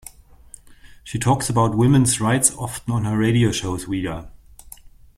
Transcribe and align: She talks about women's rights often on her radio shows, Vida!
She 1.03 1.19
talks 1.19 1.47
about 1.47 1.77
women's 1.77 2.19
rights 2.19 2.55
often 2.55 2.91
on 2.91 3.03
her 3.05 3.15
radio 3.19 3.51
shows, 3.51 3.83
Vida! 3.83 4.31